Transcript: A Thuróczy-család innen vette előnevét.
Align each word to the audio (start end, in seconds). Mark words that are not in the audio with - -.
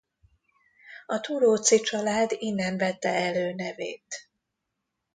A 1.05 1.17
Thuróczy-család 1.19 2.31
innen 2.39 2.77
vette 2.77 3.09
előnevét. 3.13 4.29